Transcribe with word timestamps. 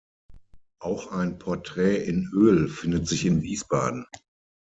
Auch 0.79 1.11
ein 1.11 1.37
Porträt 1.37 2.03
in 2.05 2.27
Öl 2.33 2.69
findet 2.69 3.07
sich 3.07 3.23
in 3.27 3.43
Wiesbaden. 3.43 4.07